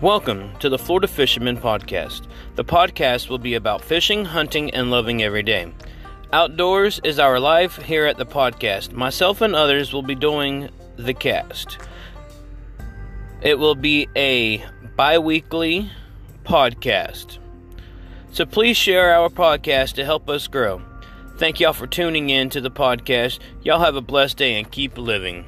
[0.00, 2.26] Welcome to the Florida Fisherman Podcast.
[2.54, 5.74] The podcast will be about fishing, hunting, and loving every day.
[6.32, 8.92] Outdoors is our life here at the podcast.
[8.92, 11.76] Myself and others will be doing the cast.
[13.42, 14.64] It will be a
[14.96, 15.90] bi weekly
[16.44, 17.36] podcast.
[18.32, 20.80] So please share our podcast to help us grow.
[21.36, 23.38] Thank y'all for tuning in to the podcast.
[23.62, 25.44] Y'all have a blessed day and keep living.